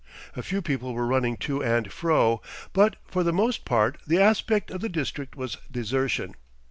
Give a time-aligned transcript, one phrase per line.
[0.35, 2.41] A few people were running to and fro,
[2.73, 6.33] but for the most part the aspect of the district was desertion.